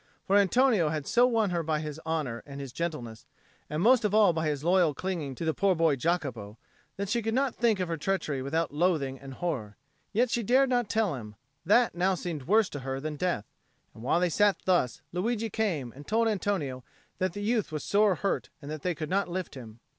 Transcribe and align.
For 0.25 0.35
Antonio 0.35 0.89
had 0.89 1.05
so 1.05 1.27
won 1.27 1.43
on 1.43 1.49
her 1.51 1.61
by 1.61 1.79
his 1.79 2.01
honour 2.07 2.41
and 2.47 2.59
his 2.59 2.73
gentleness, 2.73 3.27
and 3.69 3.83
most 3.83 4.03
of 4.03 4.15
all 4.15 4.33
by 4.33 4.47
his 4.47 4.63
loyal 4.63 4.95
clinging 4.95 5.35
to 5.35 5.45
the 5.45 5.53
poor 5.53 5.75
boy 5.75 5.95
Jacopo, 5.95 6.57
that 6.97 7.07
she 7.07 7.21
could 7.21 7.35
not 7.35 7.53
think 7.53 7.79
of 7.79 7.87
her 7.87 7.97
treachery 7.97 8.41
without 8.41 8.73
loathing 8.73 9.19
and 9.19 9.35
horror. 9.35 9.77
Yet 10.11 10.31
she 10.31 10.41
dared 10.41 10.69
not 10.71 10.89
tell 10.89 11.13
him; 11.13 11.35
that 11.67 11.93
now 11.93 12.15
seemed 12.15 12.47
worse 12.47 12.67
to 12.69 12.79
her 12.79 12.99
than 12.99 13.15
death. 13.15 13.45
And 13.93 14.01
while 14.01 14.19
they 14.19 14.29
sat 14.31 14.57
thus, 14.65 15.03
Luigi 15.13 15.51
came 15.51 15.91
and 15.95 16.07
told 16.07 16.27
Antonio 16.27 16.83
that 17.19 17.33
the 17.33 17.43
youth 17.43 17.71
was 17.71 17.83
sore 17.83 18.15
hurt 18.15 18.49
and 18.59 18.71
that 18.71 18.81
they 18.81 18.95
could 18.95 19.07
not 19.11 19.29
lift 19.29 19.53
him. 19.53 19.81